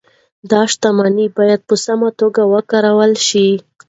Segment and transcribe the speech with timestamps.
[0.51, 3.49] دا شتمني باید په سمه توګه وکارول شي.